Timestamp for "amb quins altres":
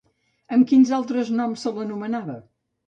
0.57-1.31